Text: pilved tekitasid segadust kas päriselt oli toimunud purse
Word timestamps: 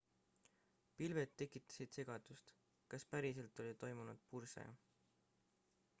pilved 1.01 1.35
tekitasid 1.41 1.93
segadust 1.97 2.55
kas 2.95 3.07
päriselt 3.13 3.63
oli 3.65 3.77
toimunud 3.85 4.25
purse 4.33 4.67